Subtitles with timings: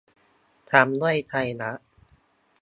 [0.71, 1.77] ทำด้วยใจรัก